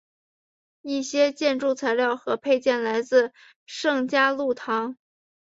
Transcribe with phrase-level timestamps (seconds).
[0.81, 3.33] 一些建筑材料和配件来自
[3.67, 4.97] 圣嘉禄堂。